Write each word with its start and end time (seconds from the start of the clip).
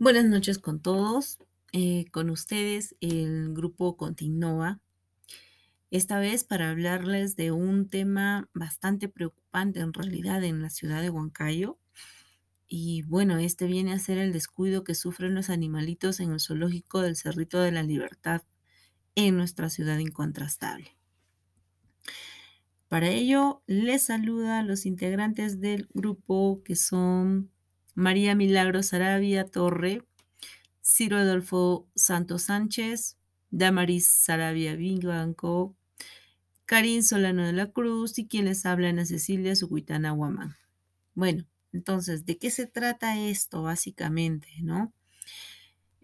Buenas 0.00 0.24
noches 0.24 0.58
con 0.58 0.80
todos. 0.80 1.38
Eh, 1.72 2.06
con 2.10 2.28
ustedes 2.28 2.96
el 3.00 3.54
grupo 3.54 3.96
Continua. 3.96 4.80
Esta 5.92 6.18
vez 6.18 6.42
para 6.42 6.70
hablarles 6.70 7.36
de 7.36 7.52
un 7.52 7.88
tema 7.88 8.48
bastante 8.54 9.08
preocupante 9.08 9.78
en 9.78 9.92
realidad 9.92 10.42
en 10.42 10.62
la 10.62 10.70
ciudad 10.70 11.00
de 11.00 11.10
Huancayo. 11.10 11.78
Y 12.66 13.02
bueno, 13.02 13.38
este 13.38 13.66
viene 13.66 13.92
a 13.92 14.00
ser 14.00 14.18
el 14.18 14.32
descuido 14.32 14.82
que 14.82 14.96
sufren 14.96 15.32
los 15.36 15.48
animalitos 15.48 16.18
en 16.18 16.32
el 16.32 16.40
zoológico 16.40 17.00
del 17.00 17.14
Cerrito 17.14 17.60
de 17.60 17.70
la 17.70 17.84
Libertad 17.84 18.42
en 19.14 19.36
nuestra 19.36 19.70
ciudad 19.70 19.98
incontrastable. 19.98 20.96
Para 22.88 23.10
ello, 23.10 23.62
les 23.68 24.02
saluda 24.02 24.58
a 24.58 24.64
los 24.64 24.86
integrantes 24.86 25.60
del 25.60 25.88
grupo 25.94 26.62
que 26.64 26.74
son 26.74 27.53
María 27.94 28.34
Milagros 28.34 28.92
Arabia 28.92 29.44
Torre, 29.46 30.02
Ciro 30.82 31.16
Adolfo 31.16 31.88
Santos 31.94 32.42
Sánchez, 32.42 33.16
Damaris 33.50 34.08
Sarabia 34.08 34.76
Vinganco, 34.76 35.76
Karin 36.66 37.02
Solano 37.02 37.44
de 37.44 37.52
la 37.52 37.70
Cruz 37.70 38.18
y 38.18 38.26
quien 38.26 38.46
les 38.46 38.66
habla 38.66 38.88
Ana 38.88 39.04
Cecilia 39.04 39.54
Sucuitana 39.54 40.10
Guamán. 40.10 40.56
Bueno, 41.14 41.44
entonces, 41.72 42.24
¿de 42.26 42.38
qué 42.38 42.50
se 42.50 42.66
trata 42.66 43.18
esto 43.18 43.62
básicamente, 43.62 44.48
no? 44.62 44.92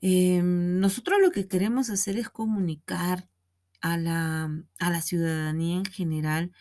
Em, 0.02 0.80
nosotros 0.80 1.18
lo 1.20 1.30
que 1.30 1.46
queremos 1.46 1.90
hacer 1.90 2.16
es 2.16 2.30
comunicar 2.30 3.28
a 3.80 3.96
la, 3.96 4.50
a 4.78 4.90
la 4.90 5.02
ciudadanía 5.02 5.76
en 5.76 5.84
general 5.84 6.52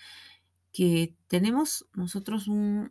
que 0.80 1.14
tenemos 1.28 1.88
nosotros 1.94 2.48
un, 2.48 2.90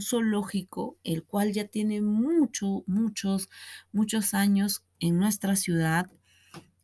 zoológico, 0.00 0.96
el 1.04 1.22
cual 1.22 1.52
ya 1.52 1.68
tiene 1.68 2.00
muchos, 2.00 2.80
muchos, 2.86 3.50
muchos 3.92 4.32
años 4.32 4.84
en 5.00 5.18
nuestra 5.18 5.54
ciudad, 5.54 6.10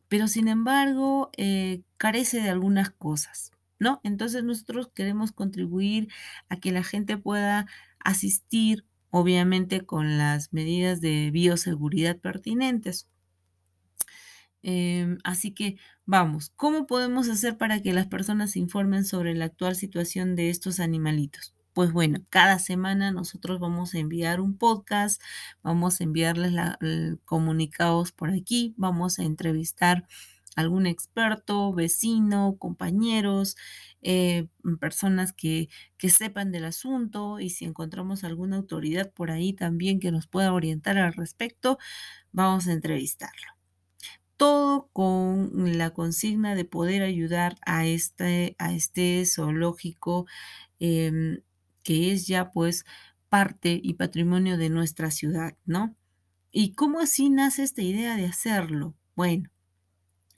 pero 0.08 0.28
sin 0.28 0.48
embargo 0.48 1.30
eh, 1.38 1.80
carece 1.96 2.42
de 2.42 2.50
algunas 2.50 2.90
cosas, 2.90 3.52
¿no? 3.78 4.02
Entonces 4.04 4.44
nosotros 4.44 4.90
queremos 4.94 5.32
contribuir 5.32 6.08
a 6.50 6.60
que 6.60 6.70
la 6.70 6.82
gente 6.82 7.16
pueda 7.16 7.66
asistir, 7.98 8.84
obviamente 9.08 9.86
con 9.86 10.18
las 10.18 10.52
medidas 10.52 11.00
de 11.00 11.30
bioseguridad 11.30 12.18
pertinentes. 12.18 13.08
Em, 14.62 15.18
así 15.24 15.52
que 15.52 15.76
vamos, 16.06 16.50
¿cómo 16.56 16.86
podemos 16.86 17.28
hacer 17.28 17.58
para 17.58 17.82
que 17.82 17.92
las 17.92 18.06
personas 18.06 18.52
se 18.52 18.60
informen 18.60 19.04
sobre 19.04 19.34
la 19.34 19.46
actual 19.46 19.76
situación 19.76 20.36
de 20.36 20.50
estos 20.50 20.80
animalitos? 20.80 21.54
Pues 21.72 21.92
bueno, 21.92 22.20
cada 22.28 22.58
semana 22.58 23.12
nosotros 23.12 23.58
vamos 23.58 23.94
a 23.94 23.98
enviar 23.98 24.40
un 24.40 24.58
podcast, 24.58 25.22
vamos 25.62 26.00
a 26.00 26.04
enviarles 26.04 26.52
comunicados 27.24 28.12
por 28.12 28.30
aquí, 28.30 28.74
vamos 28.76 29.18
a 29.18 29.24
entrevistar 29.24 30.06
algún 30.54 30.86
experto, 30.86 31.72
vecino, 31.72 32.56
compañeros, 32.58 33.56
eh, 34.02 34.48
personas 34.80 35.32
que, 35.32 35.68
que 35.96 36.10
sepan 36.10 36.52
del 36.52 36.66
asunto 36.66 37.40
y 37.40 37.50
si 37.50 37.64
encontramos 37.64 38.22
alguna 38.24 38.56
autoridad 38.56 39.10
por 39.12 39.30
ahí 39.30 39.54
también 39.54 39.98
que 39.98 40.12
nos 40.12 40.26
pueda 40.26 40.52
orientar 40.52 40.98
al 40.98 41.14
respecto, 41.14 41.78
vamos 42.32 42.68
a 42.68 42.72
entrevistarlo 42.72 43.61
todo 44.42 44.88
con 44.92 45.78
la 45.78 45.90
consigna 45.90 46.56
de 46.56 46.64
poder 46.64 47.04
ayudar 47.04 47.54
a 47.64 47.86
este, 47.86 48.56
a 48.58 48.72
este 48.72 49.24
zoológico 49.24 50.26
em, 50.80 51.42
que 51.84 52.10
es 52.10 52.26
ya 52.26 52.50
pues 52.50 52.84
parte 53.28 53.78
y 53.80 53.94
patrimonio 53.94 54.58
de 54.58 54.68
nuestra 54.68 55.12
ciudad, 55.12 55.56
¿no? 55.64 55.94
¿Y 56.50 56.72
cómo 56.72 56.98
así 56.98 57.30
nace 57.30 57.62
esta 57.62 57.82
idea 57.82 58.16
de 58.16 58.26
hacerlo? 58.26 58.96
Bueno, 59.14 59.48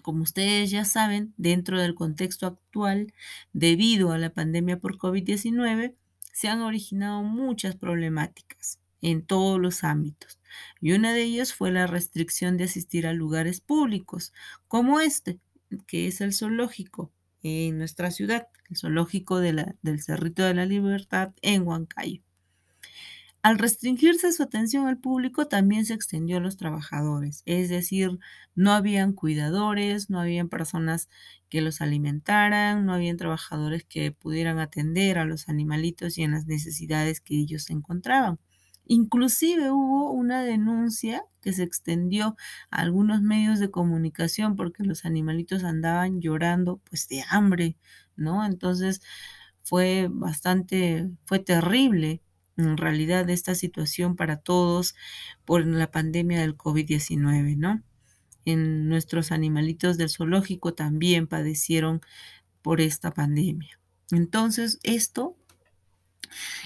como 0.03 0.23
ustedes 0.23 0.71
ya 0.71 0.85
saben, 0.85 1.33
dentro 1.39 1.81
del 1.81 1.95
contexto 1.95 2.47
actual, 2.47 3.15
debido 3.55 4.13
a 4.13 4.19
la 4.19 4.35
pandemia 4.35 4.79
por 4.81 4.99
COVID-19, 4.99 5.95
se 6.31 6.49
han 6.49 6.61
originado 6.61 7.23
muchas 7.23 7.75
problemáticas 7.75 8.81
en 9.01 9.25
todos 9.25 9.59
los 9.59 9.83
ámbitos. 9.83 10.39
Y 10.81 10.93
una 10.93 11.13
de 11.13 11.23
ellas 11.23 11.53
fue 11.55 11.71
la 11.71 11.87
restricción 11.87 12.57
de 12.57 12.65
asistir 12.65 13.07
a 13.07 13.13
lugares 13.13 13.61
públicos, 13.61 14.33
como 14.69 15.01
este, 15.01 15.41
que 15.87 16.07
es 16.07 16.21
el 16.21 16.33
zoológico 16.33 17.13
en 17.43 17.79
nuestra 17.79 18.11
ciudad, 18.11 18.49
el 18.71 18.77
zoológico 18.77 19.41
del 19.41 19.77
Cerrito 20.03 20.45
de 20.45 20.55
la 20.55 20.67
Libertad 20.67 21.33
en 21.43 21.67
Huancayo. 21.67 22.23
Al 23.43 23.59
restringirse 23.59 24.33
su 24.33 24.43
atención 24.43 24.87
al 24.87 24.97
público, 24.99 25.47
también 25.49 25.85
se 25.85 25.93
extendió 25.93 26.39
a 26.39 26.41
los 26.41 26.57
trabajadores, 26.57 27.43
es 27.45 27.69
decir, 27.69 28.19
no 28.55 28.73
habían 28.73 29.13
cuidadores, 29.13 30.09
no 30.09 30.19
habían 30.19 30.49
personas 30.49 31.11
que 31.51 31.61
los 31.61 31.83
alimentaran, 31.83 32.87
no 32.87 32.95
habían 32.95 33.19
trabajadores 33.19 33.85
que 33.85 34.13
pudieran 34.13 34.61
atender 34.61 35.19
a 35.19 35.27
los 35.27 35.51
animalitos 35.51 36.17
y 36.17 36.23
en 36.23 36.31
las 36.31 36.47
necesidades 36.47 37.21
que 37.21 37.35
ellos 37.37 37.69
encontraban. 37.69 38.39
Inclusive 38.87 39.71
hubo 39.71 40.11
una 40.13 40.43
denuncia 40.45 41.25
que 41.41 41.53
se 41.53 41.63
extendió 41.63 42.37
a 42.71 42.81
algunos 42.81 43.23
medios 43.23 43.59
de 43.59 43.71
comunicación 43.71 44.57
porque 44.57 44.85
los 44.85 45.05
animalitos 45.05 45.65
andaban 45.65 46.21
llorando 46.21 46.81
pues 46.89 47.09
de 47.09 47.25
hambre, 47.31 47.77
¿no? 48.17 48.45
Entonces 48.45 49.01
fue 49.63 50.09
bastante, 50.11 51.11
fue 51.25 51.39
terrible 51.39 52.23
en 52.57 52.77
realidad 52.77 53.29
esta 53.31 53.55
situación 53.55 54.17
para 54.17 54.37
todos 54.37 54.95
por 55.45 55.67
la 55.67 55.91
pandemia 55.91 56.41
del 56.41 56.57
COVID-19, 56.57 57.57
¿no? 57.57 57.83
En 58.45 58.89
nuestros 58.89 59.33
animalitos 59.33 59.97
del 59.97 60.11
zoológico 60.11 60.75
también 60.75 61.27
padecieron 61.27 62.01
por 62.63 62.81
esta 62.81 63.11
pandemia. 63.13 63.81
Entonces, 64.11 64.79
esto 64.83 65.37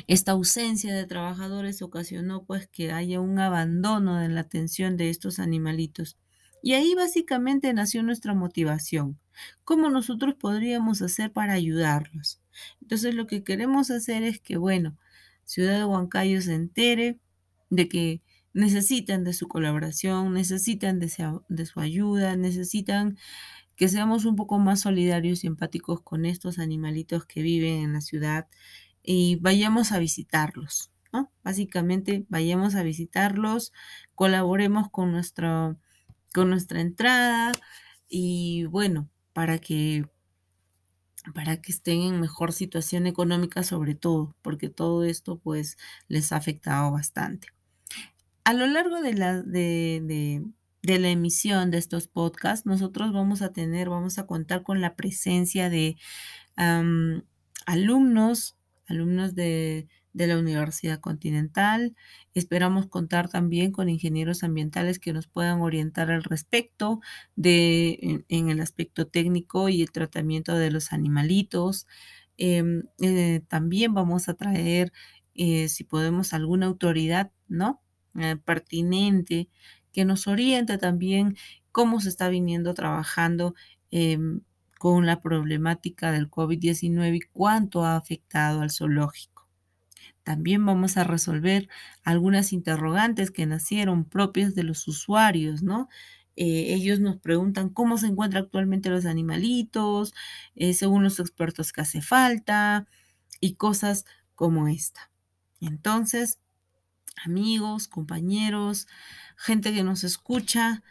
esta 0.06 0.32
ausencia 0.32 0.94
de 0.94 1.06
trabajadores 1.06 1.82
ocasionó 1.82 2.44
pues 2.44 2.68
que 2.68 2.92
haya 2.92 3.20
un 3.20 3.38
abandono 3.38 4.16
de 4.18 4.28
la 4.28 4.40
atención 4.40 4.96
de 4.96 5.10
estos 5.10 5.38
animalitos. 5.38 6.16
Y 6.62 6.74
ahí 6.74 6.94
básicamente 6.94 7.72
nació 7.72 8.02
nuestra 8.02 8.34
motivación. 8.34 9.18
¿Cómo 9.64 9.90
nosotros 9.90 10.34
podríamos 10.34 11.02
hacer 11.02 11.32
para 11.32 11.52
ayudarlos? 11.52 12.40
Entonces 12.80 13.14
lo 13.14 13.26
que 13.26 13.44
queremos 13.44 13.90
hacer 13.90 14.22
es 14.24 14.40
que, 14.40 14.56
bueno, 14.56 14.96
Ciudad 15.44 15.78
de 15.78 15.84
Huancayo 15.84 16.42
se 16.42 16.54
entere 16.54 17.18
de 17.70 17.88
que 17.88 18.22
necesitan 18.52 19.24
de 19.24 19.32
su 19.32 19.48
colaboración, 19.48 20.34
necesitan 20.34 20.98
de, 20.98 21.10
de 21.48 21.66
su 21.66 21.80
ayuda, 21.80 22.36
necesitan 22.36 23.16
que 23.76 23.88
seamos 23.88 24.24
un 24.24 24.36
poco 24.36 24.58
más 24.58 24.80
solidarios 24.80 25.44
y 25.44 25.46
empáticos 25.46 26.02
con 26.02 26.26
estos 26.26 26.58
animalitos 26.58 27.24
que 27.24 27.42
viven 27.42 27.78
en 27.84 27.92
la 27.92 28.00
ciudad 28.00 28.48
y 29.10 29.36
vayamos 29.36 29.90
a 29.92 29.98
visitarlos, 29.98 30.90
¿no? 31.14 31.32
Básicamente 31.42 32.26
vayamos 32.28 32.74
a 32.74 32.82
visitarlos, 32.82 33.72
colaboremos 34.14 34.90
con, 34.90 35.12
nuestro, 35.12 35.78
con 36.34 36.50
nuestra 36.50 36.82
entrada 36.82 37.52
y 38.06 38.66
bueno, 38.66 39.08
para 39.32 39.58
que 39.60 40.04
para 41.32 41.56
que 41.62 41.72
estén 41.72 42.02
en 42.02 42.20
mejor 42.20 42.52
situación 42.52 43.06
económica 43.06 43.62
sobre 43.62 43.94
todo, 43.94 44.36
porque 44.42 44.68
todo 44.68 45.04
esto 45.04 45.38
pues 45.38 45.78
les 46.08 46.30
ha 46.32 46.36
afectado 46.36 46.92
bastante. 46.92 47.48
A 48.44 48.52
lo 48.52 48.66
largo 48.66 49.00
de 49.00 49.14
la, 49.14 49.40
de, 49.42 50.44
la 50.82 51.08
emisión 51.08 51.70
de 51.70 51.78
estos 51.78 52.08
podcasts, 52.08 52.66
nosotros 52.66 53.14
vamos 53.14 53.40
a 53.40 53.52
tener, 53.52 53.88
vamos 53.88 54.18
a 54.18 54.26
contar 54.26 54.64
con 54.64 54.82
la 54.82 54.96
presencia 54.96 55.70
de 55.70 55.96
alumnos 57.64 58.57
alumnos 58.88 59.34
de, 59.34 59.88
la 60.14 60.36
Universidad 60.36 60.98
Continental. 60.98 61.94
Esperamos 62.34 62.88
contar 62.88 63.28
también 63.28 63.70
con 63.70 63.88
ingenieros 63.88 64.42
ambientales 64.42 64.98
que 64.98 65.12
nos 65.12 65.28
puedan 65.28 65.60
orientar 65.60 66.10
al 66.10 66.24
respecto 66.24 67.00
de, 67.36 68.24
en, 68.28 68.48
el 68.48 68.60
aspecto 68.60 69.06
técnico 69.06 69.68
y 69.68 69.82
el 69.82 69.92
tratamiento 69.92 70.56
de 70.56 70.72
los 70.72 70.92
animalitos. 70.92 71.86
Em, 72.36 72.82
eh, 73.00 73.42
también 73.48 73.94
vamos 73.94 74.28
a 74.28 74.34
traer, 74.34 74.92
eh, 75.34 75.68
si 75.68 75.84
podemos, 75.84 76.32
alguna 76.32 76.66
autoridad, 76.66 77.30
¿no? 77.46 77.80
Eh, 78.18 78.36
pertinente 78.44 79.48
que 79.92 80.04
nos 80.04 80.26
oriente 80.26 80.78
también 80.78 81.36
cómo 81.72 82.00
se 82.00 82.08
está 82.08 82.28
viniendo 82.28 82.74
trabajando 82.74 83.54
em, 83.90 84.40
con 84.78 85.06
la 85.06 85.20
problemática 85.20 86.12
del 86.12 86.30
COVID-19 86.30 87.16
y 87.16 87.20
cuánto 87.32 87.84
ha 87.84 87.96
afectado 87.96 88.62
al 88.62 88.70
zoológico. 88.70 89.48
También 90.22 90.64
vamos 90.64 90.96
a 90.96 91.04
resolver 91.04 91.68
algunas 92.04 92.52
interrogantes 92.52 93.30
que 93.30 93.46
nacieron 93.46 94.04
propias 94.04 94.54
de 94.54 94.62
los 94.62 94.86
usuarios, 94.86 95.62
¿no? 95.62 95.88
Eh, 96.36 96.74
ellos 96.74 97.00
nos 97.00 97.16
preguntan 97.16 97.68
cómo 97.70 97.98
se 97.98 98.06
encuentran 98.06 98.44
actualmente 98.44 98.90
los 98.90 99.06
animalitos, 99.06 100.14
eh, 100.54 100.72
según 100.74 101.02
los 101.02 101.18
expertos 101.18 101.72
que 101.72 101.80
hace 101.80 102.00
falta 102.00 102.86
y 103.40 103.54
cosas 103.54 104.04
como 104.34 104.68
esta. 104.68 105.10
Entonces, 105.60 106.38
amigos, 107.24 107.88
compañeros, 107.88 108.86
gente 109.36 109.72
que 109.72 109.82
nos 109.82 110.04
escucha. 110.04 110.82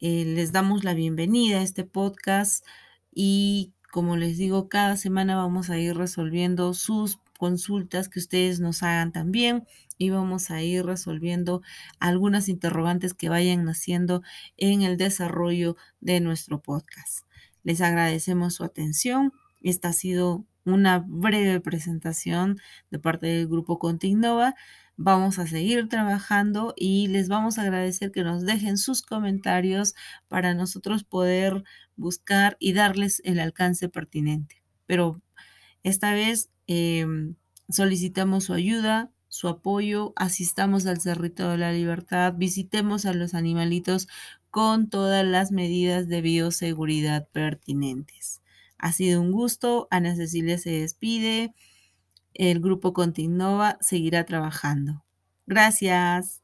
Eh, 0.00 0.24
les 0.26 0.52
damos 0.52 0.84
la 0.84 0.94
bienvenida 0.94 1.60
a 1.60 1.62
este 1.62 1.84
podcast 1.84 2.66
y 3.12 3.72
como 3.90 4.16
les 4.16 4.38
digo, 4.38 4.68
cada 4.68 4.96
semana 4.96 5.36
vamos 5.36 5.68
a 5.70 5.78
ir 5.78 5.96
resolviendo 5.96 6.74
sus 6.74 7.18
consultas 7.38 8.08
que 8.08 8.20
ustedes 8.20 8.60
nos 8.60 8.82
hagan 8.82 9.12
también 9.12 9.66
y 9.98 10.10
vamos 10.10 10.50
a 10.50 10.62
ir 10.62 10.84
resolviendo 10.84 11.62
algunas 11.98 12.48
interrogantes 12.48 13.14
que 13.14 13.28
vayan 13.28 13.64
naciendo 13.64 14.22
en 14.56 14.82
el 14.82 14.96
desarrollo 14.96 15.76
de 16.00 16.20
nuestro 16.20 16.62
podcast. 16.62 17.26
Les 17.64 17.80
agradecemos 17.80 18.54
su 18.54 18.64
atención. 18.64 19.32
Esta 19.62 19.88
ha 19.88 19.92
sido 19.92 20.46
una 20.64 21.04
breve 21.06 21.60
presentación 21.60 22.58
de 22.90 22.98
parte 22.98 23.26
del 23.26 23.48
grupo 23.48 23.78
Continova. 23.78 24.54
Vamos 24.96 25.38
a 25.38 25.46
seguir 25.46 25.88
trabajando 25.88 26.74
y 26.76 27.08
les 27.08 27.28
vamos 27.28 27.58
a 27.58 27.62
agradecer 27.62 28.12
que 28.12 28.22
nos 28.22 28.44
dejen 28.44 28.76
sus 28.76 29.02
comentarios 29.02 29.94
para 30.28 30.54
nosotros 30.54 31.04
poder 31.04 31.64
buscar 31.96 32.56
y 32.60 32.74
darles 32.74 33.22
el 33.24 33.40
alcance 33.40 33.88
pertinente. 33.88 34.62
Pero 34.86 35.22
esta 35.82 36.12
vez 36.12 36.50
em, 36.66 37.36
solicitamos 37.68 38.44
su 38.44 38.52
ayuda, 38.52 39.10
su 39.28 39.48
apoyo, 39.48 40.12
asistamos 40.16 40.86
al 40.86 41.00
Cerrito 41.00 41.48
de 41.48 41.58
la 41.58 41.72
Libertad, 41.72 42.34
visitemos 42.36 43.06
a 43.06 43.14
los 43.14 43.34
animalitos 43.34 44.08
con 44.50 44.90
todas 44.90 45.24
las 45.24 45.52
medidas 45.52 46.08
de 46.08 46.20
bioseguridad 46.20 47.28
pertinentes. 47.28 48.39
Ha 48.80 48.92
sido 48.92 49.20
un 49.20 49.32
gusto, 49.32 49.88
Ana 49.90 50.16
Cecilia 50.16 50.58
se 50.58 50.70
despide, 50.70 51.54
el 52.34 52.60
grupo 52.60 52.92
Continova 52.92 53.78
seguirá 53.80 54.24
trabajando. 54.24 55.04
Gracias. 55.46 56.39